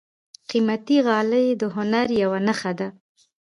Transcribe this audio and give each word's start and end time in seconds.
قیمتي 0.49 0.97
غالۍ 1.07 1.47
د 1.61 1.63
هنر 1.75 2.07
یوه 2.21 2.39
نښه 2.47 2.71
ده. 2.79 2.87